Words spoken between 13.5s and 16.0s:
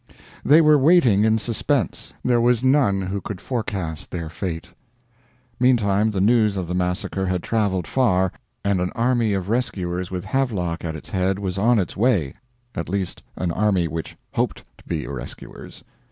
army which hoped to be rescuers.